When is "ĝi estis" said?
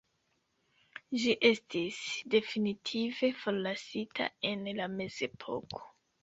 1.23-1.99